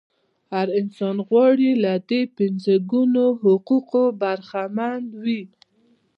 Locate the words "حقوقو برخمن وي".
3.41-5.41